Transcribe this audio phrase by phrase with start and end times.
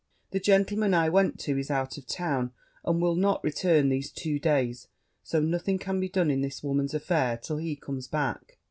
[0.31, 2.53] The gentleman I went to is out of town,
[2.83, 4.87] and will not return these two days:
[5.21, 8.57] so nothing can be done in this woman's affair till he comes back.'